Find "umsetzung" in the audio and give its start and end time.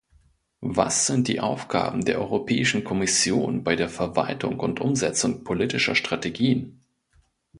4.81-5.43